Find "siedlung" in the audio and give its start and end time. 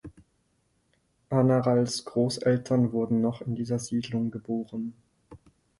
3.77-4.31